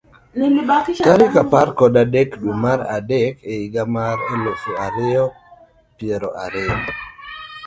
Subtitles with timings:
[1.05, 5.25] Tarik apar kod adek, dwe mar adek, e higa mar elufu ariyo
[5.95, 6.75] piero ariyo.